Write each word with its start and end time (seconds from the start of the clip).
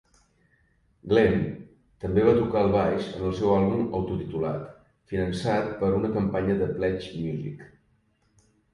Glen 1.11 1.35
també 2.05 2.23
va 2.29 2.33
tocar 2.39 2.63
el 2.67 2.73
baix 2.77 3.11
en 3.19 3.29
el 3.29 3.37
seu 3.41 3.53
àlbum 3.59 3.85
autotitulat, 4.01 4.67
finançat 5.15 5.73
per 5.85 5.95
una 6.03 6.15
campanya 6.19 6.61
de 6.67 6.75
Pledge 6.77 7.17
Music. 7.25 7.67